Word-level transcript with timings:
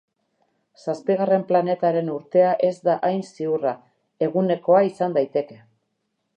Zazpigarren 0.85 1.43
planetaren 1.51 2.09
urtea 2.15 2.55
ez 2.69 2.73
da 2.89 2.97
hain 3.11 3.23
ziurra, 3.29 3.77
egunekoa 4.29 4.85
izan 4.93 5.19
daiteke. 5.21 5.63